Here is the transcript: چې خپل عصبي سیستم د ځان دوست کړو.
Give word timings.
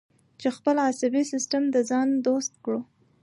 چې 0.39 0.47
خپل 0.57 0.75
عصبي 0.89 1.23
سیستم 1.31 1.63
د 1.71 1.77
ځان 1.89 2.07
دوست 2.27 2.53
کړو. 2.63 2.79